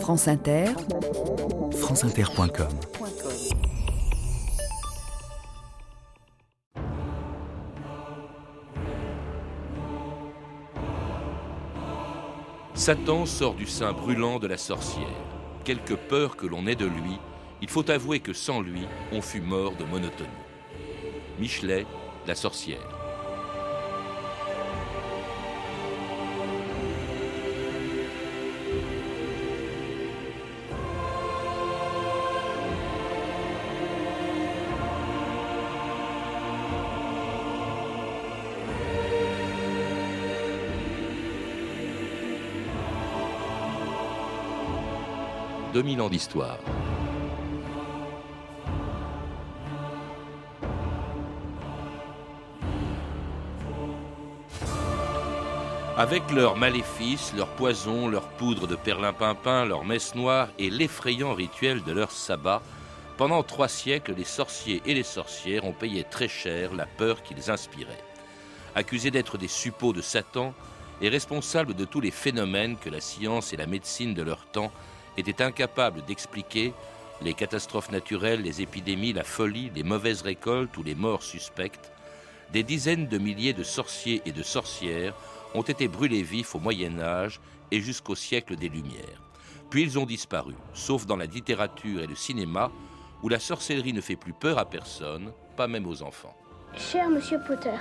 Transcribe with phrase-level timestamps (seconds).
[0.00, 0.66] France Inter,
[1.72, 2.68] franceinter.com
[12.74, 15.06] Satan sort du sein brûlant de la sorcière.
[15.64, 17.18] Quelque peur que l'on ait de lui,
[17.62, 20.28] il faut avouer que sans lui, on fut mort de monotonie.
[21.40, 21.86] Michelet,
[22.26, 22.95] la sorcière.
[45.76, 46.58] 2000 ans d'histoire.
[55.98, 61.84] Avec leurs maléfices, leurs poisons, leurs poudres de perlimpinpin, leurs messes noires et l'effrayant rituel
[61.84, 62.62] de leur sabbat,
[63.18, 67.50] pendant trois siècles, les sorciers et les sorcières ont payé très cher la peur qu'ils
[67.50, 68.02] inspiraient.
[68.74, 70.54] Accusés d'être des suppôts de Satan
[71.02, 74.72] et responsables de tous les phénomènes que la science et la médecine de leur temps
[75.16, 76.72] étaient incapables d'expliquer
[77.22, 81.90] les catastrophes naturelles, les épidémies, la folie, les mauvaises récoltes ou les morts suspectes,
[82.52, 85.14] des dizaines de milliers de sorciers et de sorcières
[85.54, 89.22] ont été brûlés vifs au Moyen Âge et jusqu'au siècle des Lumières.
[89.70, 92.70] Puis ils ont disparu, sauf dans la littérature et le cinéma,
[93.22, 96.36] où la sorcellerie ne fait plus peur à personne, pas même aux enfants.
[96.76, 97.76] Cher Monsieur Potter,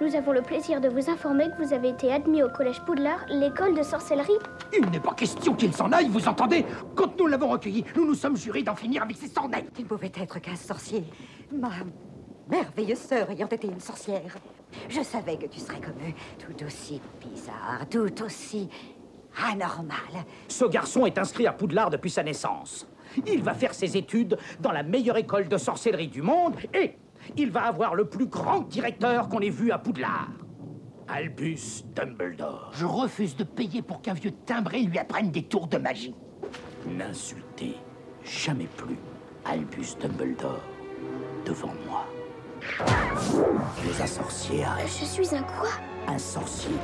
[0.00, 3.26] nous avons le plaisir de vous informer que vous avez été admis au Collège Poudlard,
[3.28, 4.38] l'école de sorcellerie.
[4.72, 6.64] Il n'est pas question qu'il s'en aille, vous entendez?
[6.94, 9.70] Quand nous l'avons recueilli, nous nous sommes jurés d'en finir avec ces sornettes.
[9.74, 11.04] Tu ne pouvais être qu'un sorcier.
[11.52, 11.70] Ma
[12.48, 14.36] merveilleuse sœur ayant été une sorcière.
[14.88, 18.68] Je savais que tu serais comme eux, tout aussi bizarre, tout aussi
[19.52, 20.24] anormal.
[20.48, 22.86] Ce garçon est inscrit à Poudlard depuis sa naissance.
[23.26, 26.94] Il va faire ses études dans la meilleure école de sorcellerie du monde et
[27.36, 30.30] il va avoir le plus grand directeur qu'on ait vu à Poudlard.
[31.08, 32.70] Albus Dumbledore.
[32.74, 36.14] Je refuse de payer pour qu'un vieux timbré lui apprenne des tours de magie.
[36.86, 37.74] N'insultez
[38.24, 38.96] jamais plus
[39.44, 40.62] Albus Dumbledore
[41.44, 42.06] devant moi.
[43.84, 45.70] Les un sorcier, Je suis un quoi?
[46.06, 46.76] Un sorcier.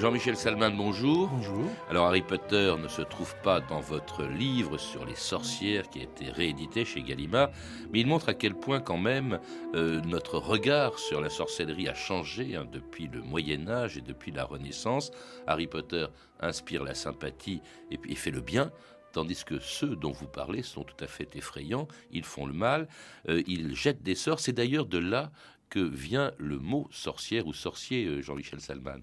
[0.00, 1.28] Jean-Michel Salman, bonjour.
[1.28, 1.66] Bonjour.
[1.90, 6.04] Alors Harry Potter ne se trouve pas dans votre livre sur les sorcières qui a
[6.04, 7.50] été réédité chez Gallimard,
[7.92, 9.40] mais il montre à quel point quand même
[9.74, 14.32] euh, notre regard sur la sorcellerie a changé hein, depuis le Moyen Âge et depuis
[14.32, 15.10] la Renaissance.
[15.46, 16.06] Harry Potter
[16.40, 18.72] inspire la sympathie et, et fait le bien,
[19.12, 22.88] tandis que ceux dont vous parlez sont tout à fait effrayants, ils font le mal,
[23.28, 24.40] euh, ils jettent des sorts.
[24.40, 25.30] C'est d'ailleurs de là
[25.68, 29.00] que vient le mot sorcière ou sorcier, euh, Jean-Michel Salman.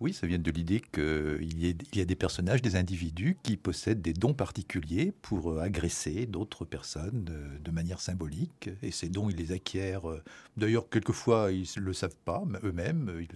[0.00, 4.00] Oui, ça vient de l'idée qu'il y, y, a des personnages, des individus qui possèdent
[4.00, 8.70] des dons particuliers pour euh, agresser d'autres personnes euh, de manière symbolique.
[8.82, 10.08] Et ces dons, ils les acquièrent.
[10.08, 10.22] Euh,
[10.56, 13.26] d'ailleurs, quelquefois, ils ne le savent pas eux-mêmes,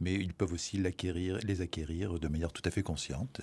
[0.00, 3.40] mais ils peuvent aussi les acquérir de manière tout à fait consciente.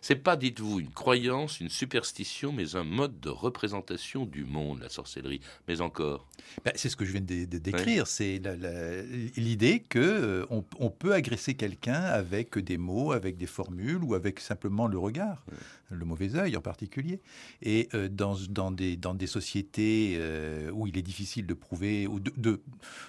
[0.00, 4.88] C'est pas, dites-vous, une croyance, une superstition, mais un mode de représentation du monde, la
[4.88, 5.40] sorcellerie.
[5.66, 6.28] Mais encore.
[6.64, 8.06] Ben, c'est ce que je viens de, décrire.
[8.06, 8.40] C'est
[9.36, 14.40] l'idée que euh, on, peut agresser quelqu'un avec des mots, avec des formules ou avec
[14.40, 15.44] simplement le regard,
[15.90, 17.20] le mauvais œil en particulier.
[17.62, 22.06] Et euh, dans, dans, des, dans des sociétés euh, où il est difficile de prouver
[22.06, 22.60] ou de, de,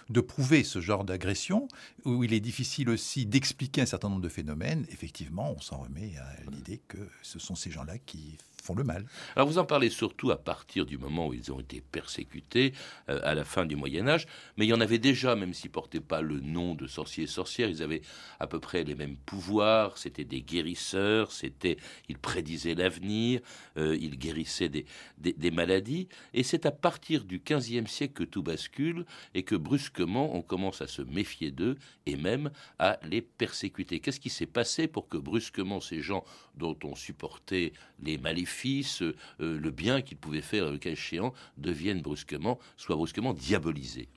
[0.09, 1.67] de prouver ce genre d'agression,
[2.05, 6.13] où il est difficile aussi d'expliquer un certain nombre de phénomènes, effectivement, on s'en remet
[6.17, 8.37] à l'idée que ce sont ces gens-là qui
[8.75, 9.05] le mal.
[9.35, 12.73] Alors vous en parlez surtout à partir du moment où ils ont été persécutés
[13.09, 15.71] euh, à la fin du Moyen Âge, mais il y en avait déjà, même s'ils
[15.71, 18.01] portaient pas le nom de sorciers et sorcières, ils avaient
[18.39, 19.97] à peu près les mêmes pouvoirs.
[19.97, 21.77] C'était des guérisseurs, c'était
[22.07, 23.41] ils prédisaient l'avenir,
[23.77, 24.85] euh, ils guérissaient des,
[25.17, 26.07] des, des maladies.
[26.33, 30.81] Et c'est à partir du XVe siècle que tout bascule et que brusquement on commence
[30.81, 33.99] à se méfier d'eux et même à les persécuter.
[33.99, 36.23] Qu'est-ce qui s'est passé pour que brusquement ces gens
[36.55, 38.58] dont on supportait les maléfices,
[39.01, 44.09] euh, le bien qu'ils pouvaient faire le cas échéant, deviennent brusquement, soit brusquement diabolisés.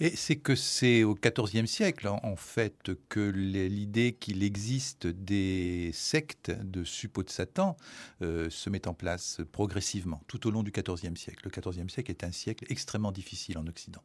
[0.00, 6.50] Et c'est que c'est au XIVe siècle, en fait, que l'idée qu'il existe des sectes
[6.50, 7.76] de suppôts de Satan
[8.20, 11.44] euh, se met en place progressivement, tout au long du XIVe siècle.
[11.44, 14.02] Le XIVe siècle est un siècle extrêmement difficile en Occident.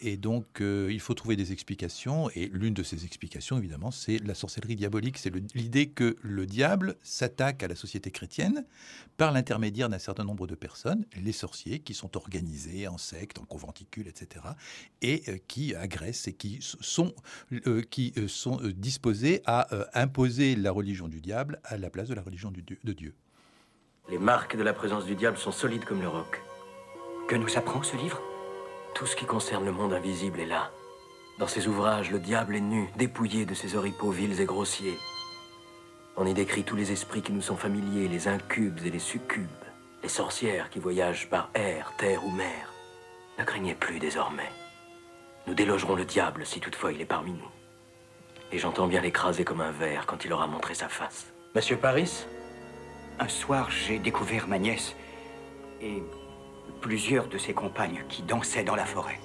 [0.00, 2.30] Et, donc, euh, il faut trouver des explications.
[2.34, 5.18] Et l'une de ces explications, évidemment, c'est la sorcellerie diabolique.
[5.18, 8.64] C'est l'idée que le diable s'attaque à la société chrétienne
[9.16, 13.44] par l'intermédiaire d'un certain nombre de personnes, les sorciers, qui sont organisés en sectes, en
[13.44, 14.44] conventicules, etc.,
[15.02, 17.14] et euh, qui agressent et qui sont,
[17.66, 22.22] euh, qui, sont disposés à imposer la religion du diable à la place de la
[22.22, 23.14] religion de Dieu.
[24.10, 26.42] Les marques de la présence du diable sont solides comme le roc.
[27.28, 28.20] Que nous apprend ce livre?
[28.94, 30.70] Tout ce qui concerne le monde invisible est là.
[31.38, 34.98] Dans ses ouvrages, le diable est nu, dépouillé de ses oripeaux vils et grossiers.
[36.16, 39.48] On y décrit tous les esprits qui nous sont familiers, les incubes et les succubes,
[40.02, 42.72] les sorcières qui voyagent par air, terre ou mer.
[43.38, 44.50] Ne craignez plus désormais.
[45.46, 47.50] Nous délogerons le diable si toutefois il est parmi nous.
[48.52, 51.32] Et j'entends bien l'écraser comme un verre quand il aura montré sa face.
[51.54, 52.26] Monsieur Paris?
[53.18, 54.94] Un soir, j'ai découvert ma nièce
[55.80, 56.02] et
[56.80, 59.18] plusieurs de ses compagnes qui dansaient dans la forêt.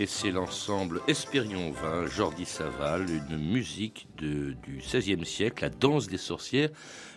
[0.00, 6.16] Et c'est l'ensemble Espérion 20, Jordi Saval, une musique du XVIe siècle, la danse des
[6.16, 6.70] sorcières,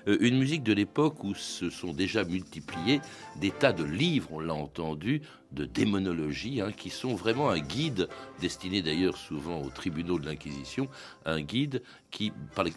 [0.07, 3.01] une musique de l'époque où se sont déjà multipliés
[3.39, 5.21] des tas de livres, on l'a entendu,
[5.53, 8.09] de démonologie, hein, qui sont vraiment un guide,
[8.41, 10.87] destiné d'ailleurs souvent aux tribunaux de l'Inquisition,
[11.25, 12.31] un guide qui,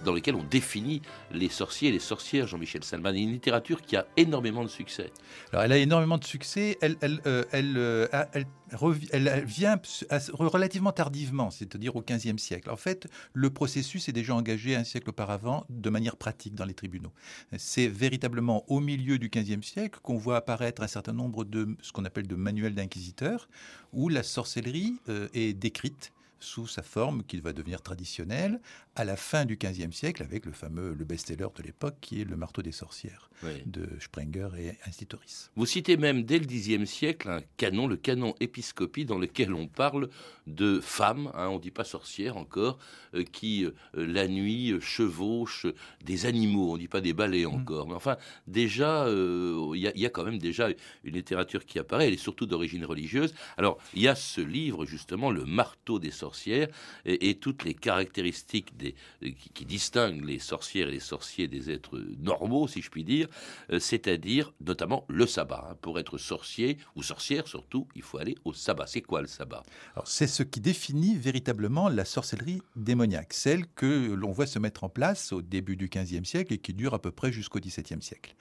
[0.05, 3.13] dans lequel on définit les sorciers et les sorcières, Jean-Michel Salman.
[3.13, 5.11] Une littérature qui a énormément de succès.
[5.53, 6.79] Alors, elle a énormément de succès.
[6.83, 6.95] Euh,
[7.27, 8.47] euh, elle,
[9.13, 9.81] elle, vient
[10.31, 12.71] relativement tardivement, c'est-à-dire au XVe siècle.
[12.71, 16.75] En fait, le processus est déjà engagé un siècle auparavant de manière pratique dans les
[16.75, 17.13] tribunaux.
[17.57, 21.93] C'est véritablement au milieu du XVe siècle qu'on voit apparaître un certain nombre de ce
[21.93, 23.49] qu'on appelle de manuels d'inquisiteurs,
[23.93, 28.61] où la sorcellerie euh, est décrite sous sa forme qui va devenir traditionnelle
[28.95, 32.25] à la fin du XVe siècle avec le fameux le best-seller de l'époque qui est
[32.25, 33.31] le marteau des sorcières
[33.67, 35.51] de Sprenger et Instituris.
[35.57, 39.69] Vous citez même dès le Xe siècle un canon, le canon épiscopie, dans lequel on
[39.69, 40.09] parle
[40.47, 42.79] de femmes, hein, on ne dit pas sorcières encore,
[43.15, 45.67] euh, qui euh, la nuit euh, chevauchent
[46.05, 47.55] des animaux, on ne dit pas des balais mm.
[47.55, 48.17] encore, mais enfin
[48.47, 50.69] déjà il y, a quand même déjà
[51.05, 53.35] une littérature qui apparaît, elle est surtout d'origine religieuse.
[53.57, 56.26] Alors il y a ce livre justement, le marteau des sorcières,
[57.05, 58.95] et, toutes les caractéristiques des,
[59.55, 63.29] qui, distinguent les sorcières et les sorciers des êtres normaux, si je puis dire,
[63.79, 65.69] c'est-à-dire notamment le sabbat.
[65.71, 65.77] Hein.
[65.81, 68.87] Pour être sorcier ou sorcière surtout, il faut aller au sabbat.
[68.87, 69.63] C'est quoi le sabbat?
[70.05, 74.89] C'est ce qui définit véritablement la sorcellerie démoniaque, celle que l'on voit se mettre en
[74.89, 78.35] place au début du XVe siècle et qui dure à peu près jusqu'au XVIIe siècle.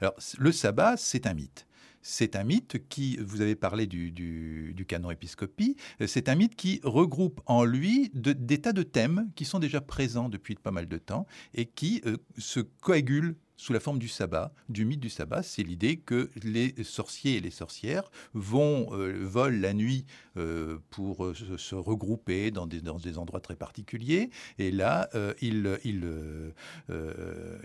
[0.00, 1.66] Alors le sabbat, c'est un mythe.
[2.06, 5.74] C'est un mythe qui, vous avez parlé du, canon épiscopie,
[6.06, 10.28] c'est un mythe qui regroupe en lui des tas de thèmes qui sont déjà présents
[10.28, 14.52] depuis pas mal de temps et qui euh, se coagulent sous la forme du sabbat,
[14.68, 15.42] du mythe du sabbat.
[15.42, 20.04] C'est l'idée que les sorciers et les sorcières vont, euh, volent la nuit
[20.36, 24.30] euh, pour euh, se, regrouper dans des, dans des endroits très particuliers.
[24.58, 25.08] Et là,
[25.40, 26.04] ils, ils,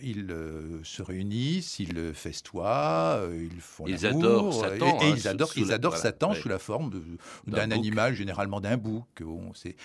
[0.02, 0.36] ils
[0.84, 5.00] se réunissent, ils festoient, ils font Ils adorent Satan.
[5.00, 6.92] Et, hein, ils adorent, ils adorent Satan sous la forme
[7.48, 9.06] d'un animal, généralement d'un bouc.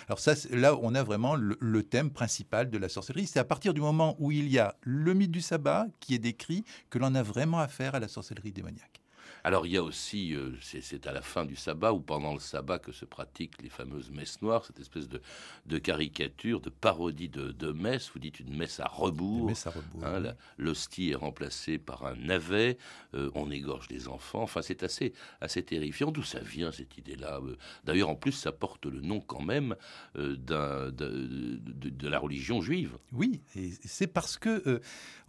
[0.08, 3.26] Alors ça, là, on a vraiment le, le thème principal de la sorcellerie.
[3.26, 6.18] C'est à partir du moment où il y a le mythe du sabbat qui est
[6.18, 9.03] décrit que l'on a vraiment affaire à la sorcellerie démoniaque.
[9.46, 12.40] Alors il y a aussi, euh, c'est à la fin du sabbat ou pendant le
[12.40, 15.20] sabbat que se pratiquent les fameuses messes noires, cette espèce de,
[15.66, 18.10] de caricature, de parodie de, de, messe.
[18.14, 19.48] Vous dites une messe à rebours.
[19.48, 20.02] Messe à rebours.
[20.02, 22.78] Hein, L'hostie est remplacée par un navet.
[23.12, 24.42] Euh, on égorge les enfants.
[24.42, 26.10] Enfin, c'est assez, assez terrifiant.
[26.10, 27.56] D'où ça vient cette idée-là euh?
[27.84, 29.76] D'ailleurs, en plus, ça porte le nom quand même
[30.14, 32.96] de, de, la religion juive.
[33.12, 34.80] Oui, et c'est parce que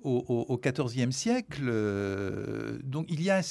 [0.03, 1.65] au XIVe siècle,
[2.84, 3.41] donc il y a un,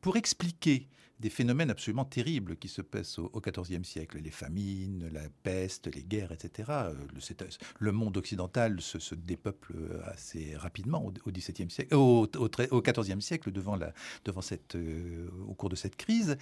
[0.00, 0.88] pour expliquer
[1.20, 6.04] des phénomènes absolument terribles qui se passent au XIVe siècle, les famines, la peste, les
[6.04, 6.70] guerres, etc.
[6.70, 9.74] Euh, le, le monde occidental se, dépeuple
[10.04, 13.92] assez rapidement au, XVIIe siècle, au, au, XIVe siècle devant la,
[14.24, 16.36] devant cette, euh, au cours de cette crise.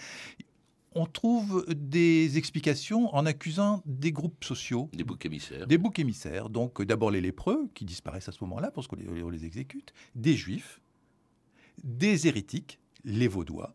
[0.94, 4.88] On trouve des explications en accusant des groupes sociaux.
[4.94, 5.66] Des boucs émissaires.
[5.66, 6.48] Des boucs émissaires.
[6.48, 10.34] Donc d'abord les lépreux, qui disparaissent à ce moment-là parce qu'on les, les exécute, des
[10.34, 10.80] juifs,
[11.84, 13.74] des hérétiques, les Vaudois,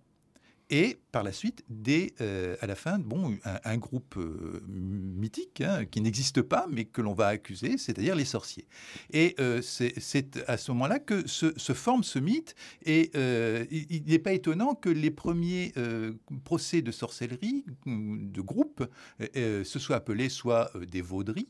[0.72, 5.84] et par la suite, des, euh, à la fin, bon, un, groupe euh, mythique hein,
[5.84, 8.70] qui n'existe pas, mais que l'on va accuser, c'est-à-dire les sorciers.
[9.12, 12.56] Et euh, c'est à ce moment-là que se, forme ce mythe.
[12.86, 13.12] Et
[13.70, 15.74] il n'est pas étonnant que les premiers
[16.46, 18.88] procès de sorcellerie de groupe
[19.36, 21.50] se soient appelés soit des vauderies,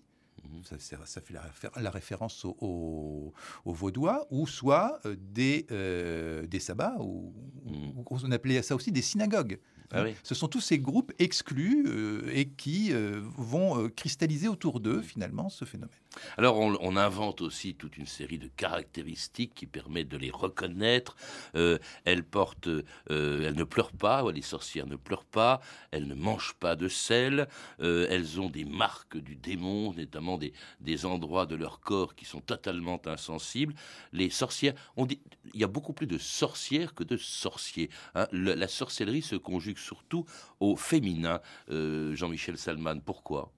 [0.63, 1.33] ça, fait
[1.77, 3.33] la, référence aux,
[3.65, 7.33] Vaudois, ou soit euh, des, euh, des sabbats, ou,
[7.65, 8.03] mm.
[8.09, 9.59] on appelait ça aussi des synagogues.
[9.93, 15.49] Ah Ce sont tous ces groupes exclus euh, et qui vont cristalliser autour d'eux finalement
[15.49, 15.95] ce phénomène.
[16.37, 21.15] Alors on, invente aussi toute une série de caractéristiques qui permettent de les reconnaître.
[21.55, 26.13] Euh, elles portent, euh, elles ne pleurent pas, les sorcières ne pleurent pas, elles ne
[26.13, 27.47] mangent pas de sel,
[27.79, 32.25] euh, elles ont des marques du démon, notamment des, des, endroits de leur corps qui
[32.25, 33.73] sont totalement insensibles.
[34.11, 35.21] Les sorcières, on dit,
[35.53, 37.89] il y a beaucoup plus de sorcières que de sorciers.
[38.15, 38.27] Hein.
[38.31, 40.25] la sorcellerie se conjugue surtout
[40.59, 41.41] au féminin.
[41.69, 43.51] Jean-Michel Salman, pourquoi?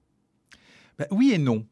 [0.97, 1.65] Ben, Oui et non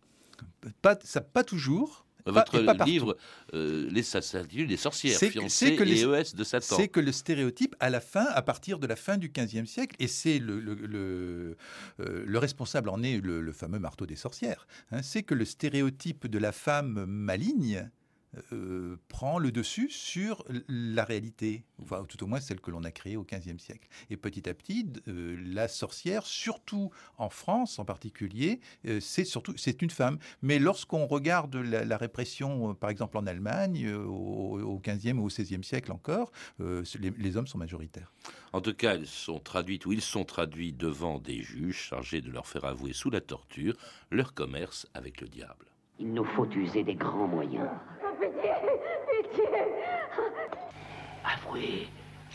[0.82, 2.06] pas, ça, pas toujours.
[2.28, 3.18] Votre livre,
[3.56, 6.76] euh, Les s'intitule Les sorcières, fiancées que les, ES de Satan.
[6.78, 9.96] C'est que le stéréotype, à la fin, à partir de la fin du XVe siècle,
[9.98, 11.58] et c'est le, le,
[12.00, 16.28] euh, le, responsable en est le, fameux marteau des sorcières, hein, c'est que le stéréotype
[16.28, 17.90] de la femme maligne
[18.54, 22.92] euh, prend le dessus sur la réalité, enfin, tout au moins celle que l'on a
[22.92, 23.90] créée au XVe siècle.
[24.10, 29.54] Et petit à petit, euh, la sorcière, surtout en France en particulier, euh, c'est surtout
[29.58, 30.18] c'est une femme.
[30.42, 35.92] Mais lorsqu'on regarde la, répression, par exemple en Allemagne, au, XVe ou au XVIe siècle
[35.92, 38.14] encore, les, les, hommes sont majoritaires.
[38.54, 42.32] En tout cas, elles sont traduites ou ils sont traduits devant des juges chargés de
[42.32, 43.76] leur faire avouer sous la torture
[44.10, 45.66] leur commerce avec le diable.
[46.00, 47.70] Il nous faut user des grands moyens.
[49.36, 49.58] 谢谢。
[51.24, 51.40] 啊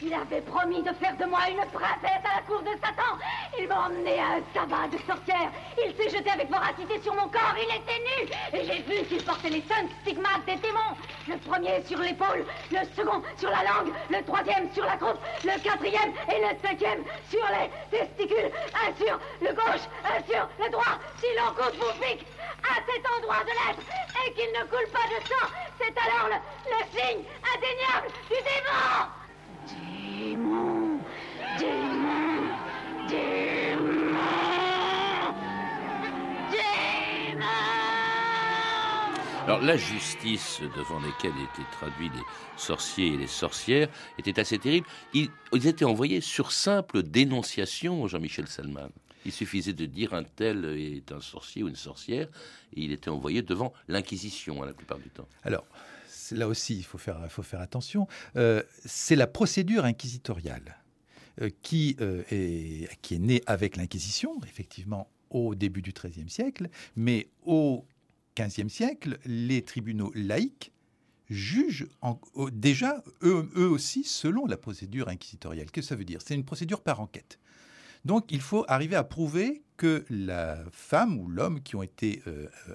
[0.02, 3.16] il avait promis de faire de moi une princesse à la cour de Satan.
[3.58, 5.50] Il m'a emmené à un sabbat de sorcière.
[5.78, 7.54] Il s'est jeté avec voracité sur mon corps.
[7.56, 8.28] Il était nu.
[8.52, 10.94] Et j'ai vu qu'il portait les cinq stigmates des démons.
[11.28, 15.58] Le premier sur l'épaule, le second sur la langue, le troisième sur la croupe, le
[15.62, 18.52] quatrième et le cinquième sur les testicules.
[18.76, 21.00] Un sur le gauche, un sur le droit.
[21.18, 22.26] Si l'on compte vous pique
[22.62, 23.82] à cet endroit de l'être
[24.26, 25.48] et qu'il ne coule pas de sang,
[25.80, 27.24] c'est alors le, le signe
[27.54, 29.25] indéniable du démon.
[29.66, 31.00] Démon
[31.58, 32.46] Démon
[33.08, 34.16] Démon
[39.44, 42.22] Alors la justice devant laquelle étaient traduits les
[42.56, 44.86] sorciers et les sorcières était assez terrible.
[45.14, 48.88] Ils, étaient envoyés sur simple dénonciation, Jean-Michel Salman.
[49.24, 52.28] Il suffisait de dire un tel est un sorcier ou une sorcière,
[52.74, 55.28] et il était envoyé devant l'Inquisition hein, la plupart du temps.
[55.44, 55.64] Alors,
[56.32, 57.20] là aussi, il faut faire,
[57.60, 58.06] attention,
[58.36, 60.76] euh, c'est la procédure inquisitoriale
[61.40, 66.68] euh, qui, euh, est, qui est née avec l'Inquisition, effectivement, au début du XIIIe siècle,
[66.94, 67.84] mais au
[68.38, 70.72] XVe siècle, les tribunaux laïcs
[71.28, 71.88] jugent
[72.52, 75.70] déjà eux, eux, aussi selon la procédure inquisitoriale.
[75.70, 76.20] Qu'est-ce que ça veut dire?
[76.24, 77.40] C'est une procédure par enquête.
[78.04, 82.22] Donc il faut arriver à prouver que la femme ou l'homme qui ont été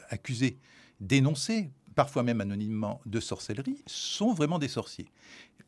[0.10, 0.58] accusés,
[1.00, 5.08] dénoncés parfois même anonymement, de sorcellerie, sont vraiment des sorciers.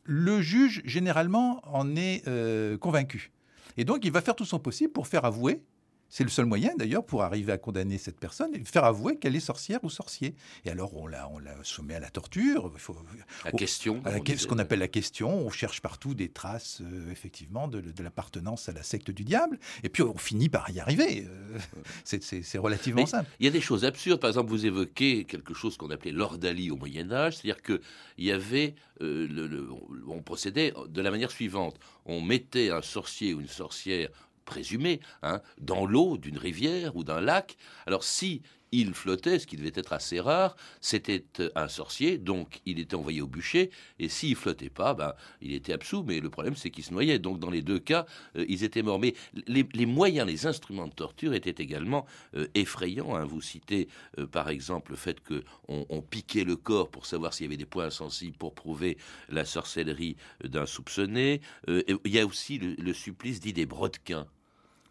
[0.04, 3.32] Le juge, généralement, en est euh, convaincu.
[3.76, 5.62] Et donc, il va faire tout son possible pour faire avouer
[6.08, 9.34] c'est le seul moyen, d'ailleurs, pour arriver à condamner cette personne et faire avouer qu'elle
[9.34, 10.34] est sorcière ou sorcier.
[10.64, 12.70] Et alors, on la, on la soumet à la torture.
[12.72, 12.96] Il faut,
[13.44, 14.02] la question.
[14.36, 15.34] ce qu'on appelle la question.
[15.34, 19.58] On cherche partout des traces, euh, effectivement, de, l'appartenance à la secte du diable.
[19.82, 21.26] Et puis, on finit par y arriver.
[21.28, 21.58] Euh,
[22.04, 23.28] c'est relativement simple.
[23.40, 24.20] Il y a des choses absurdes.
[24.20, 27.38] Par exemple, vous évoquez quelque chose qu'on appelait l'ordalie au Moyen-Âge.
[27.38, 27.80] C'est-à-dire qu'il
[28.18, 28.74] y avait.
[29.00, 29.68] Euh, le,
[30.06, 31.80] on procédait de la manière suivante.
[32.06, 34.10] On mettait un sorcier ou une sorcière
[34.44, 37.56] présumé, hein, dans l'eau d'une rivière ou d'un lac.
[37.86, 38.42] Alors si
[38.74, 42.96] il flottait, ce qui devait être assez rare, c'était euh, un sorcier, donc il était
[42.96, 46.70] envoyé au bûcher, et s'il flottait pas, ben, il était absous, mais le problème c'est
[46.70, 47.18] qu'il se noyait.
[47.20, 48.04] Donc dans les deux cas,
[48.36, 48.98] euh, ils étaient morts.
[48.98, 49.14] Mais
[49.46, 52.04] les, moyens, les instruments de torture étaient également
[52.36, 53.14] euh, effrayants.
[53.14, 53.24] Hein.
[53.24, 53.88] Vous citez
[54.32, 57.66] par exemple le fait qu'on on piquait le corps pour savoir s'il y avait des
[57.66, 61.40] points sensibles pour prouver la sorcellerie d'un soupçonné.
[61.68, 64.26] il y a aussi le, le supplice dit des brodequins.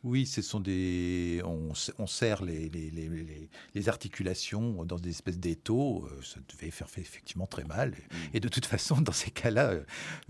[0.04, 1.42] Oui, ce sont des.
[1.46, 6.06] On, on serre les, les, les, les, articulations dans des espèces d'étaux.
[6.06, 7.92] Euh, ça devait faire effectivement très mal.
[7.92, 8.16] Mm.
[8.34, 9.76] Et de toute façon, dans ces cas-là,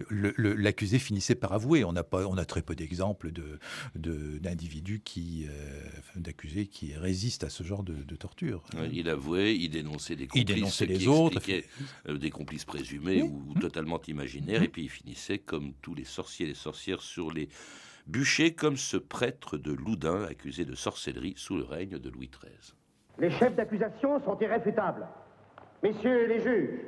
[0.10, 1.84] l'accusé finissait par avouer.
[1.84, 3.32] On a, pas, on a très peu d'exemples
[3.96, 5.48] d'individus de, qui.
[5.50, 5.82] Euh,
[6.16, 8.64] d'accusés qui résistent à ce genre de, torture.
[8.92, 10.50] il avouait, il dénonçait des complices.
[10.50, 11.42] Il dénonçait les autres.
[12.08, 13.60] Euh, des complices présumés ou mm.
[13.60, 14.62] totalement imaginaires.
[14.62, 14.66] Mm.
[14.66, 17.50] Et puis il finissait comme tous les sorciers et les sorcières sur les
[18.08, 22.76] bûcher comme ce prêtre de Loudun accusé de sorcellerie sous le règne de Louis XIII.
[23.20, 25.08] Les chefs d'accusation sont irréfutables.
[25.82, 26.80] Messieurs les juges,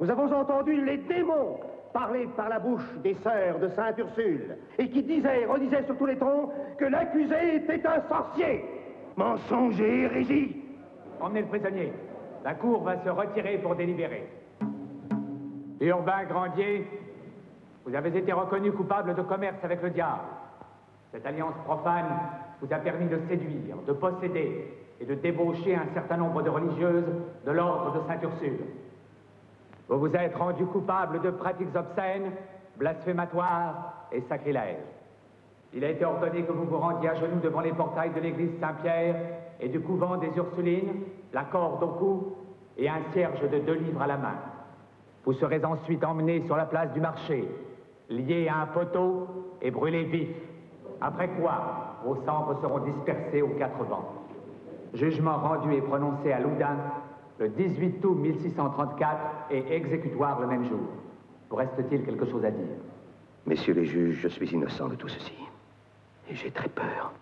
[0.00, 1.60] nous avons entendu les démons
[1.92, 5.96] parler par la bouche des sœurs de Sainte Ursule et qui disaient et redisaient sur
[5.96, 8.64] tous les tons que l'accusé était un sorcier.
[9.16, 10.56] Mensonge et hérésie.
[11.20, 11.92] Emmenez le prisonnier.
[12.44, 14.28] La cour va se retirer pour délibérer.
[15.80, 16.86] Urbain Grandier,
[17.84, 20.22] vous avez été reconnu coupable de commerce avec le diable.
[21.10, 22.06] Cette alliance profane
[22.60, 27.04] vous a permis de séduire, de posséder et de débaucher un certain nombre de religieuses
[27.44, 28.60] de l'ordre de Sainte-Ursule.
[29.88, 32.30] Vous vous êtes rendu coupable de pratiques obscènes,
[32.76, 34.76] blasphématoires et sacrilèges.
[35.74, 38.58] Il a été ordonné que vous vous rendiez à genoux devant les portails de l'église
[38.60, 39.16] Saint-Pierre
[39.60, 42.36] et du couvent des Ursulines, la corde au cou
[42.76, 44.36] et un cierge de deux livres à la main.
[45.24, 47.48] Vous serez ensuite emmené sur la place du marché,
[48.12, 49.26] liés à un poteau
[49.60, 50.36] et brûlés vifs.
[51.00, 54.12] Après quoi, vos cendres seront dispersées aux quatre vents.
[54.94, 56.76] Jugement rendu et prononcé à Loudun
[57.38, 59.18] le 18 août 1634
[59.50, 60.80] et exécutoire le même jour.
[61.50, 62.66] Vous reste-t-il quelque chose à dire?
[63.46, 65.34] Messieurs les juges, je suis innocent de tout ceci.
[66.30, 67.12] Et j'ai très peur.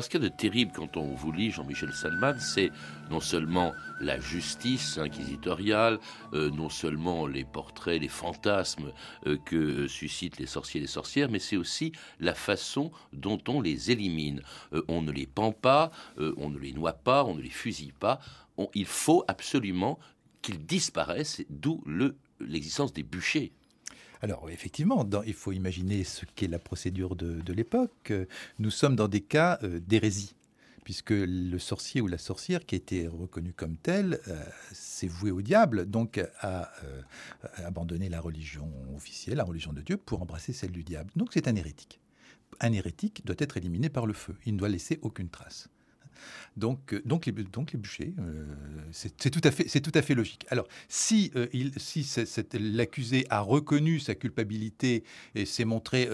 [0.00, 2.70] Ce qu'il y a de terrible quand on vous lit Jean-Michel Salman, c'est
[3.10, 5.98] non seulement la justice inquisitoriale,
[6.34, 8.92] euh, non seulement les portraits, les fantasmes
[9.26, 13.60] euh, que suscitent les sorciers et les sorcières, mais c'est aussi la façon dont on
[13.60, 14.42] les élimine.
[14.72, 17.92] Euh, on ne les pend pas, on ne les noie pas, on ne les fusille
[17.92, 18.20] pas.
[18.74, 19.98] il faut absolument
[20.42, 21.82] qu'ils disparaissent, d'où
[22.40, 23.52] l'existence des bûchers.
[24.20, 28.12] Alors effectivement, il faut imaginer ce qu'est la procédure de, l'époque.
[28.58, 30.34] Nous sommes dans des cas euh, d'hérésie
[30.88, 35.30] puisque le sorcier ou la sorcière qui a été reconnu comme tel euh, s'est voué
[35.30, 37.02] au diable, donc a euh,
[37.56, 41.10] abandonné la religion officielle, la religion de Dieu, pour embrasser celle du diable.
[41.14, 42.00] Donc c'est un hérétique.
[42.60, 44.34] Un hérétique doit être éliminé par le feu.
[44.46, 45.68] Il ne doit laisser aucune trace.
[46.56, 48.44] Donc, euh, donc, les, donc les bûchers, euh,
[48.92, 50.46] c'est tout, à fait, tout à fait logique.
[50.50, 52.06] Alors, si, euh, il, si
[52.54, 56.08] l'accusé a reconnu sa culpabilité et s'est montré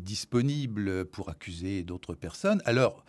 [0.00, 3.04] disponible pour accuser d'autres personnes, alors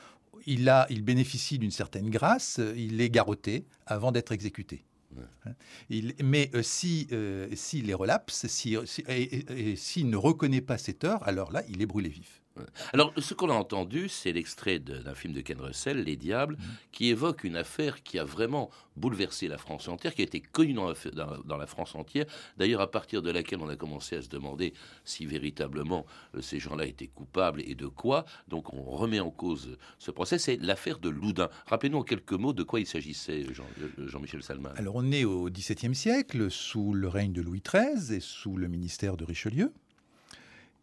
[0.46, 4.86] il, a, il bénéficie d'une certaine grâce, il est garrotté avant d'être exécuté.
[5.18, 5.54] Hein.
[5.90, 7.08] Il, mais si
[7.54, 8.76] s'il les relapse, si,
[9.08, 12.45] et s'il ne reconnaît pas cette heure, alors là, il est brûlé vif.
[12.94, 16.64] Alors, ce qu'on a entendu, c'est l'extrait d'un film de Ken Russell, Les Diables, mm.
[16.92, 20.74] qui évoque une affaire qui a vraiment bouleversé la France entière, qui a été connue
[20.74, 20.88] dans
[21.58, 22.26] la, France entière,
[22.58, 26.60] d'ailleurs à partir de laquelle on a commencé à se demander si véritablement euh, ces
[26.60, 28.26] gens-là étaient coupables et de quoi.
[28.48, 31.50] Donc on remet en cause ce procès, c'est l'affaire de Loudun.
[31.68, 34.70] Rappelez-nous en quelques mots de quoi il s'agissait, euh, Jean-Michel Salman.
[34.76, 38.68] Alors on est au XVIIe siècle, sous le règne de Louis XIII et sous le
[38.68, 39.74] ministère de Richelieu.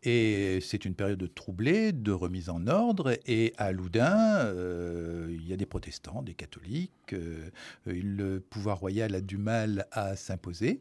[0.04, 3.16] Et c'est une période troublée, de remise en ordre.
[3.26, 7.12] Et à Loudun, euh, il y a des protestants, des catholiques.
[7.12, 7.50] Euh,
[7.86, 10.80] le pouvoir royal a du mal à s'imposer.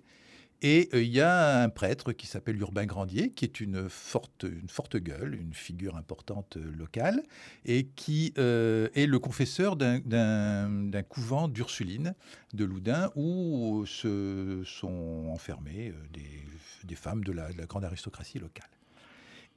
[0.63, 4.43] Et euh, il y a un prêtre qui s'appelle Urbain Grandier, qui est une forte,
[4.43, 7.21] une forte gueule, une figure importante locale,
[7.65, 12.15] et qui est le confesseur d'un couvent d'Ursulines
[12.53, 16.43] de Loudun, où se sont enfermées des,
[16.85, 18.69] des femmes de la grande aristocratie locale.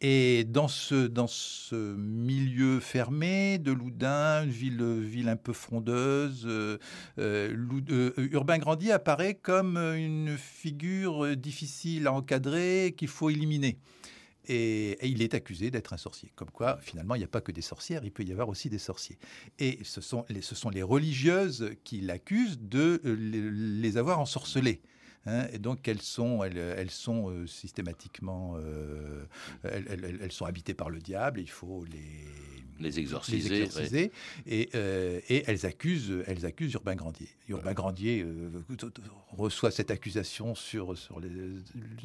[0.06, 6.44] Et dans ce, dans ce milieu fermé de Loudun, une ville, ville un peu frondeuse,
[6.44, 6.76] euh,
[7.18, 7.56] euh,
[7.88, 13.78] euh, Urbain Grandier apparaît comme une figure difficile à encadrer qu'il faut éliminer.
[14.46, 16.30] Et, il est accusé d'être un sorcier.
[16.36, 18.68] Comme quoi, finalement, il n'y a pas que des sorcières, il peut y avoir aussi
[18.68, 19.16] des sorciers.
[19.58, 24.82] Et ce sont les, ce sont les religieuses qui l'accusent de les avoir ensorcelés.
[25.26, 29.24] Hein, et donc elles sont, elles, sont euh, systématiquement, euh,
[29.62, 31.40] elles, sont habitées par le diable.
[31.40, 32.28] il faut les
[32.80, 34.10] les exorciser,
[34.46, 37.28] et, euh, et, elles accusent, elles accusent Urbain Grandier.
[37.48, 38.26] Urbain Grandier
[39.28, 41.30] reçoit cette accusation sur sur les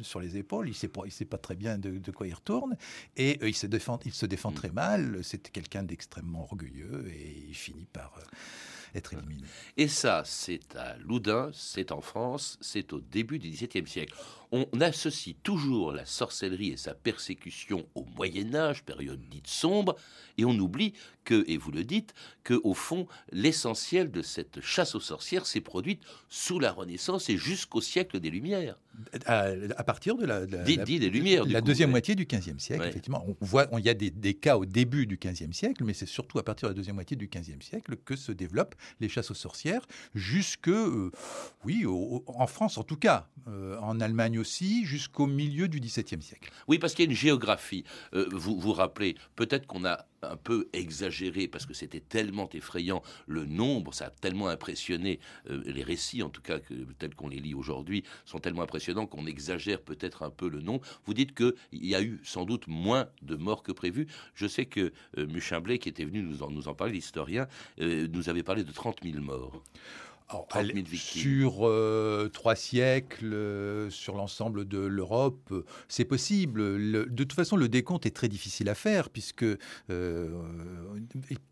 [0.00, 0.68] sur les épaules.
[0.68, 2.76] Il sait pas, il sait pas très bien de, quoi il retourne,
[3.16, 4.54] et il se défend, il se défend mm.
[4.54, 5.18] très mal.
[5.24, 8.14] C'est quelqu'un d'extrêmement orgueilleux, et il finit par
[8.94, 9.42] être éliminé.
[9.76, 14.14] Et ça, c'est à Loudun, c'est en France, c'est au début du XVIIe siècle.
[14.52, 19.96] On associe toujours la sorcellerie et sa persécution au Moyen Âge, période dite sombre,
[20.38, 24.94] et on oublie que, et vous le dites, que au fond, l'essentiel de cette chasse
[24.94, 28.76] aux sorcières s'est produite sous la Renaissance et jusqu'au siècle des Lumières.
[29.24, 33.24] À, partir de la, des, Lumières, la deuxième moitié du XVe siècle, effectivement.
[33.26, 36.06] On voit, il y a des, des, cas au début du XVe siècle, mais c'est
[36.06, 39.30] surtout à partir de la deuxième moitié du XVe siècle que se développent les chasses
[39.30, 41.10] aux sorcières, jusque, euh,
[41.64, 46.50] oui, en France en tout cas, euh, en Allemagne aussi, jusqu'au milieu du XVIIe siècle.
[46.66, 47.84] Oui, parce qu'il y a une géographie.
[48.14, 53.02] Euh, vous vous rappelez, peut-être qu'on a un peu exagéré parce que c'était tellement effrayant
[53.26, 57.28] le nombre, ça a tellement impressionné euh, les récits en tout cas que, tels qu'on
[57.28, 60.86] les lit aujourd'hui sont tellement impressionnants qu'on exagère peut-être un peu le nombre.
[61.06, 64.06] Vous dites qu'il y a eu sans doute moins de morts que prévu.
[64.34, 67.46] Je sais que euh, Muchimblé, qui était venu nous en, nous en parler, l'historien,
[67.80, 69.62] euh, nous avait parlé de 30 000 morts.
[71.20, 76.60] Sur euh, trois siècles, euh, sur l'ensemble de l'Europe, euh, c'est possible.
[76.62, 79.44] de toute façon, le décompte est très difficile à faire puisque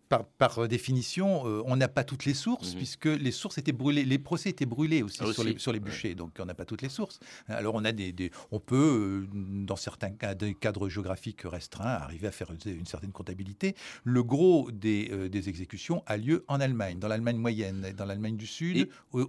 [0.09, 2.77] par, définition, euh, on n'a pas toutes les sources, mhm.
[2.77, 6.33] puisque les sources étaient brûlées, les procès étaient brûlés aussi, ah, Sur, les, bûchers, donc
[6.38, 7.21] on n'a pas toutes les sources.
[7.49, 12.27] Alors on a des, on peut, euh, dans certains cas, des cadres géographiques restreints, arriver
[12.27, 13.75] à faire une certaine comptabilité.
[14.05, 18.37] Le gros des, euh, des exécutions a lieu en Allemagne, dans l'Allemagne moyenne, dans l'Allemagne
[18.37, 19.21] du Sud, au,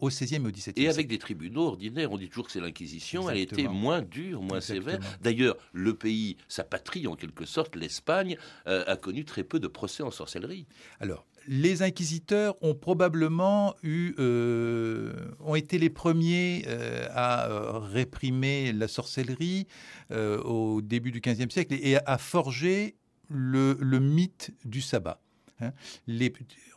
[0.00, 2.60] au, 16e et au 17e Et avec des tribunaux ordinaires, on dit toujours que c'est
[2.60, 4.98] l'Inquisition, elle était moins dure, moins sévère.
[5.22, 10.02] D'ailleurs, le pays, sa patrie en quelque sorte, l'Espagne, a connu très peu de procès
[10.02, 10.25] en sorte
[11.00, 18.72] alors, les inquisiteurs ont probablement eu, euh, ont été les premiers euh, à euh, réprimer
[18.72, 19.66] la sorcellerie
[20.10, 22.96] au début du XVe siècle et, à forger
[23.28, 25.20] le, mythe du sabbat.
[25.60, 25.72] Hein.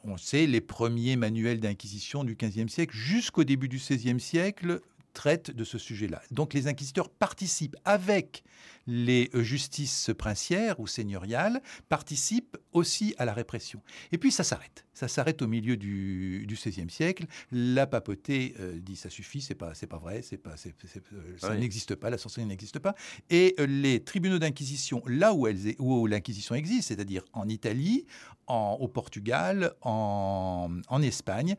[0.04, 4.80] on sait les premiers manuels d'inquisition du XVe siècle jusqu'au début du XVIe siècle
[5.14, 6.22] traitent de ce sujet-là.
[6.32, 8.44] Donc les inquisiteurs participent avec
[8.88, 13.82] les euh, justices princières ou seigneuriales, participent aussi à la répression.
[14.12, 14.86] Et puis ça s'arrête.
[14.94, 17.26] Ça s'arrête au milieu du, XVIe siècle.
[17.52, 21.56] La papauté euh, dit ça suffit, c'est pas, c'est pas vrai, c'est pas, euh, ça
[21.56, 22.96] n'existe pas, la sorcellerie n'existe pas.
[23.30, 28.06] Et les tribunaux d'inquisition, là où, elles, où l'inquisition existe, c'est-à-dire en Italie,
[28.48, 31.56] en, au Portugal, en, en Espagne,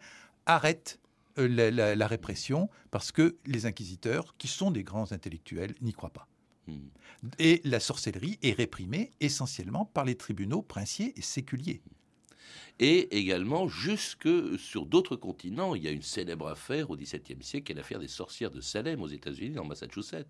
[0.46, 0.99] arrêtent
[1.38, 6.28] euh, la, répression parce que les inquisiteurs, qui sont des grands intellectuels, n'y croient pas.
[6.66, 6.88] Hmm.
[7.38, 11.82] Et la sorcellerie est réprimée essentiellement par les tribunaux princiers et séculiers.
[12.78, 17.64] Et également, jusque sur d'autres continents, il y a une célèbre affaire au XVIIe siècle,
[17.64, 20.26] qui est l'affaire des sorcières de Salem aux États-Unis, en Massachusetts.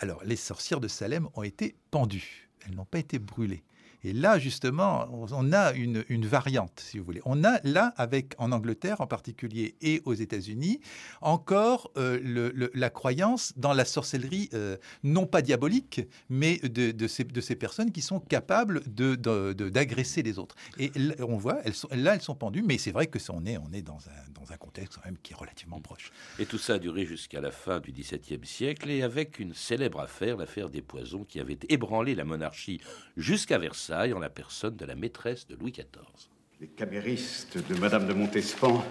[0.00, 3.62] Alors, les sorcières de Salem ont été pendues, elles n'ont pas été brûlées.
[4.06, 7.20] Et là, justement, on a une, variante, si vous voulez.
[7.24, 10.78] On a là, avec en Angleterre en particulier et aux États-Unis,
[11.22, 17.24] encore euh, la croyance dans la sorcellerie, euh, non pas diabolique, mais de, ces,
[17.56, 20.54] personnes qui sont capables d'agresser les autres.
[20.78, 21.58] Et on voit,
[21.90, 24.52] là, elles sont pendues, mais c'est vrai que on est, on est dans, un, dans
[24.52, 26.12] un contexte quand même qui est relativement proche.
[26.38, 29.98] Et tout ça a duré jusqu'à la fin du XVIIe siècle, et avec une célèbre
[29.98, 32.80] affaire, l'affaire des poisons, qui avait ébranlé la monarchie
[33.16, 36.28] jusqu'à Versailles en la personne de la maîtresse de Louis XIV.
[36.60, 38.84] Les caméristes de Madame de Montespan,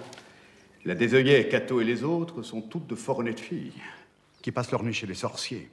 [0.84, 3.72] la désœillée, Cato et les autres sont toutes de fort honnêtes filles
[4.42, 5.70] qui passent leur nuit chez les sorciers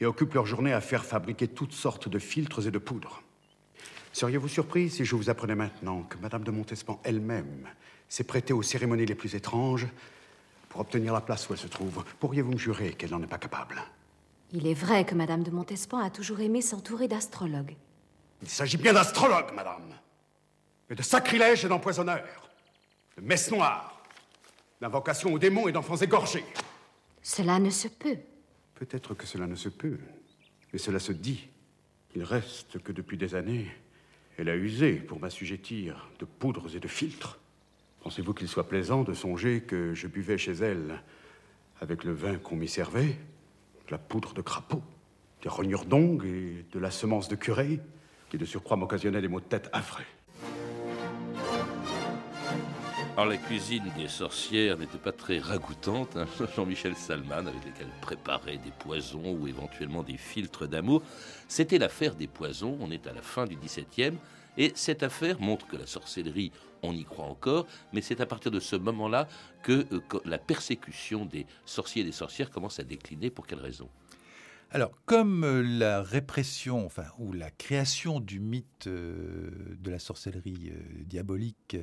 [0.00, 3.22] et occupent leur journée à faire fabriquer toutes sortes de filtres et de poudres.
[4.12, 7.68] Seriez-vous surpris si je vous apprenais maintenant que Madame de Montespan elle-même
[8.08, 9.86] s'est prêtée aux cérémonies les plus étranges
[10.68, 12.04] pour obtenir la place où elle se trouve?
[12.18, 13.82] Pourriez-vous me jurer qu'elle n'en est pas capable?
[14.52, 17.76] Il est vrai que Madame de Montespan a toujours aimé s'entourer d'astrologues.
[18.42, 19.94] Il s'agit bien d'astrologues, madame,
[20.90, 22.50] mais de sacrilèges et d'empoisonneurs,
[23.16, 24.02] de messes noires,
[24.80, 26.44] d'invocations aux démons et d'enfants égorgés.
[27.22, 28.18] Cela ne se peut.
[28.74, 29.98] Peut-être que cela ne se peut,
[30.72, 31.48] mais cela se dit.
[32.16, 33.70] Il reste que depuis des années,
[34.36, 37.38] elle a usé pour m'assujettir de poudres et de filtres.
[38.00, 41.00] Pensez-vous qu'il soit plaisant de songer que je buvais chez elle,
[41.80, 43.16] avec le vin qu'on m'y servait,
[43.86, 44.82] de la poudre de crapaud,
[45.42, 47.80] des rognures d'ongles et de la semence de curé?
[48.32, 50.04] Qui de surcroît m'occasionnait des maux de tête affreux.
[53.14, 56.16] Alors la cuisine des sorcières n'était pas très ragoûtante.
[56.16, 56.26] Hein.
[56.56, 61.02] Jean-Michel Salman, avec lesquels préparait des poisons ou éventuellement des filtres d'amour.
[61.46, 62.78] C'était l'affaire des poisons.
[62.80, 64.16] On est à la fin du XVIIe.
[64.56, 68.50] Et cette affaire montre que la sorcellerie, on y croit encore, mais c'est à partir
[68.50, 69.28] de ce moment-là
[69.62, 73.28] que, euh, la persécution des sorciers et des sorcières commence à décliner.
[73.28, 73.90] Pour quelle raison?
[74.74, 81.04] Alors, comme euh, la répression, ou la création du mythe euh, de la sorcellerie euh,
[81.04, 81.76] diabolique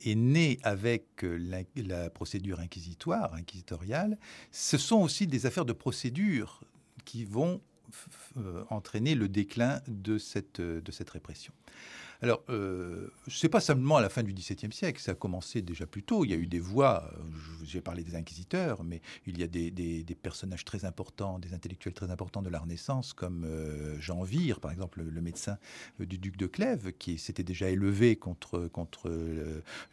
[0.00, 4.18] est née avec la, procédure inquisitoire, inquisitoriale,
[4.52, 6.62] ce sont aussi des affaires de procédure
[7.04, 7.60] qui vont
[8.70, 10.60] entraîner le déclin de cette
[11.12, 11.52] répression.
[12.22, 15.62] Alors, euh, ce n'est pas seulement à la fin du XVIIe siècle, ça a commencé
[15.62, 16.24] déjà plus tôt.
[16.24, 17.22] Il y a eu des voix, euh,
[17.64, 22.10] j'ai parlé des inquisiteurs, mais il y a des, personnages très importants, des intellectuels très
[22.10, 25.56] importants de la Renaissance, comme euh, Jean Vire, par exemple, le médecin
[25.98, 29.10] du duc de Clèves, qui s'était déjà élevé contre, contre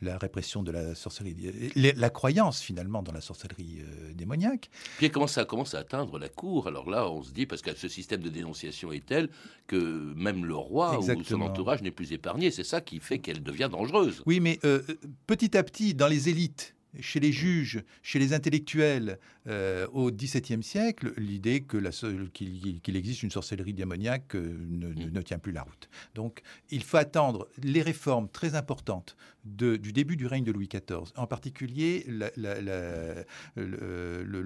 [0.02, 3.82] la répression de la sorcellerie, la croyance finalement dans la sorcellerie
[4.16, 4.70] démoniaque.
[4.98, 6.68] Puis comment ça commence à atteindre la cour?
[6.68, 9.30] Alors là, on se dit, parce que ce système de dénonciation est tel
[9.68, 12.14] que même le roi ou son entourage n'est plus
[12.52, 14.24] c'est ça qui fait qu'elle devient dangereuse.
[14.26, 14.82] Oui, mais euh,
[15.26, 20.64] petit à petit, dans les élites, chez les juges, chez les intellectuels, euh, au XVIIe
[20.64, 25.12] siècle, l'idée qu'il existe une sorcellerie démoniaque euh, mm.
[25.12, 25.90] ne, tient plus la route.
[26.16, 31.14] Donc, il faut attendre les réformes très importantes du début du règne de Louis XIV,
[31.16, 32.30] en particulier le,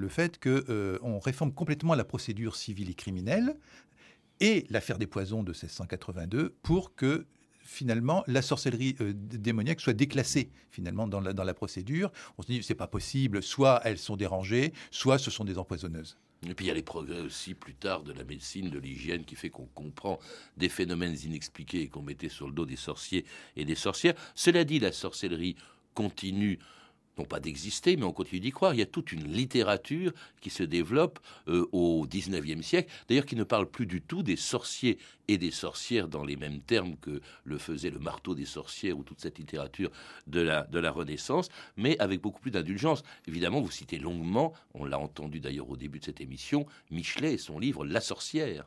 [0.09, 3.55] fait qu'on réforme complètement la procédure civile et criminelle
[4.41, 7.25] et l'affaire des poisons de 1682 pour que
[7.71, 12.11] finalement la sorcellerie euh, démoniaque soit déclassée finalement dans la, dans la procédure.
[12.37, 16.17] On se dit c'est pas possible, soit elles sont dérangées, soit ce sont des empoisonneuses.
[16.47, 19.23] Et puis il y a les progrès aussi plus tard de la médecine, de l'hygiène,
[19.23, 20.19] qui fait qu'on comprend
[20.57, 24.15] des phénomènes inexpliqués qu'on mettait sur le dos des sorciers et des sorcières.
[24.33, 25.55] Cela dit, la sorcellerie
[25.93, 26.59] continue
[27.17, 28.73] non pas d'exister, mais on continue d'y croire.
[28.73, 33.35] Il y a toute une littérature qui se développe euh, au XIXe siècle, d'ailleurs qui
[33.35, 34.97] ne parle plus du tout des sorciers
[35.27, 39.03] et des sorcières dans les mêmes termes que le faisait le marteau des sorcières ou
[39.03, 39.91] toute cette littérature
[40.27, 43.03] de la, de la Renaissance, mais avec beaucoup plus d'indulgence.
[43.27, 47.37] Évidemment, vous citez longuement, on l'a entendu d'ailleurs au début de cette émission, Michelet et
[47.37, 48.65] son livre La sorcière.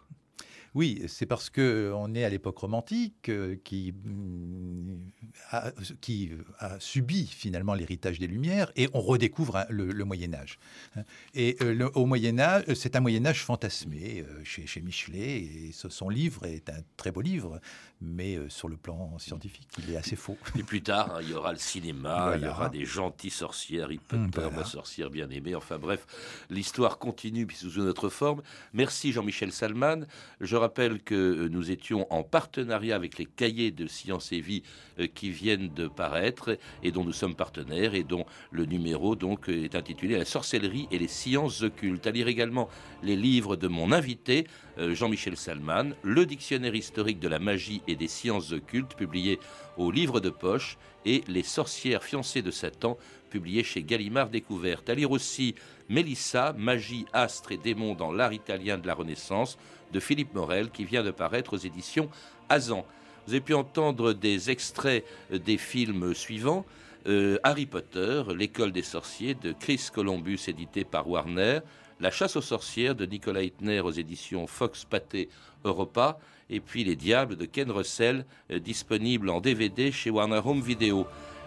[0.74, 5.10] Oui, c'est parce qu'on est à l'époque romantique euh, qui, mm,
[5.52, 10.58] a, qui a subi finalement l'héritage des Lumières et on redécouvre hein, le, Moyen Âge.
[10.96, 11.02] Hein.
[11.32, 15.70] Et euh, au Moyen Âge, c'est un Moyen Âge fantasmé euh, chez, chez, Michelet et
[15.72, 17.60] son livre est un très beau livre,
[18.00, 20.36] mais sur le plan scientifique, il est assez faux.
[20.58, 23.92] Et plus tard, hein, il y aura le cinéma, il y aura des gentilles sorcières,
[23.92, 24.50] il peut voilà.
[24.50, 25.54] ma sorcière bien aimée.
[25.54, 26.06] Enfin bref,
[26.50, 28.42] l'histoire continue sous une autre forme.
[28.72, 30.02] Merci Jean-Michel Salman.
[30.40, 34.62] Je rappelle que euh, nous étions en partenariat avec les cahiers de Sciences et Vie
[34.98, 39.50] euh, qui viennent de paraître et dont nous sommes partenaires et dont le numéro donc
[39.50, 42.06] euh, est intitulé La sorcellerie et les sciences occultes.
[42.06, 42.70] À lire également
[43.02, 44.46] les livres de mon invité
[44.78, 49.38] Jean-Michel Salman, Le dictionnaire historique de la magie et des sciences occultes publié
[49.76, 52.96] au livre de poche et Les sorcières fiancées de Satan
[53.30, 54.88] publié chez Gallimard Découverte.
[54.88, 55.54] À lire aussi
[55.88, 59.58] Mélissa, Magie, Astre et Démons dans l'art italien de la Renaissance
[59.92, 62.08] de Philippe Morel qui vient de paraître aux éditions
[62.48, 62.86] Azan.
[63.26, 66.64] Vous avez pu entendre des extraits des films suivants.
[67.06, 71.60] Euh, Harry Potter, L'école des sorciers de Chris Columbus édité par Warner,
[72.00, 75.28] La chasse aux sorcières de Nicolas Hitner aux éditions Fox Pathé
[75.64, 76.18] Europa,
[76.50, 81.06] et puis Les Diables de Ken Russell, euh, disponible en DVD chez Warner Home Video.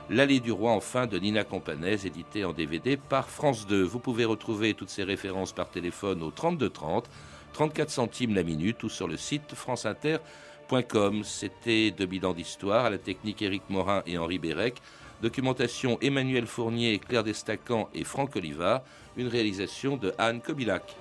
[0.10, 3.84] L'Allée du Roi, enfin, de Nina Campanès, édité en DVD par France 2.
[3.84, 7.10] Vous pouvez retrouver toutes ces références par téléphone au 3230,
[7.52, 11.24] 34 centimes la minute ou sur le site franceinter.com.
[11.26, 14.76] C'était de bilan d'histoire à la technique Éric Morin et Henri Bérec.
[15.22, 18.86] Documentation Emmanuel Fournier, Claire Destacan et Franck Oliva.
[19.18, 20.96] Une réalisation de Anne Kobilac.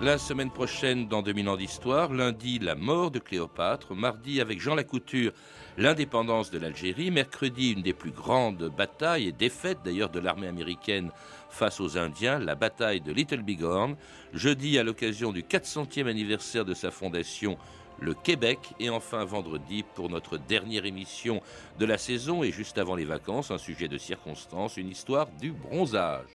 [0.00, 4.76] La semaine prochaine, dans 2000 ans d'histoire, lundi, la mort de Cléopâtre, mardi, avec Jean
[4.76, 5.32] Lacouture,
[5.76, 11.10] l'indépendance de l'Algérie, mercredi, une des plus grandes batailles et défaites d'ailleurs de l'armée américaine
[11.50, 13.96] face aux Indiens, la bataille de Little Bighorn,
[14.32, 17.58] jeudi, à l'occasion du 400e anniversaire de sa fondation,
[18.00, 21.42] le Québec, et enfin vendredi pour notre dernière émission
[21.80, 25.50] de la saison et juste avant les vacances, un sujet de circonstance, une histoire du
[25.50, 26.24] bronzage.